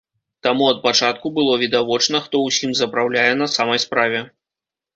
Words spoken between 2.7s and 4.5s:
запраўляе на самай справе.